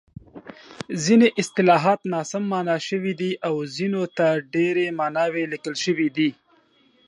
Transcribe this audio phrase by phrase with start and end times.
[1.03, 6.29] ځیني اصطلاحات ناسم مانا شوي دي او ځینو ته ډېرې ماناوې لیکل شوې دي.